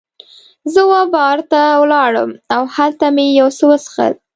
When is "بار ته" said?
1.13-1.61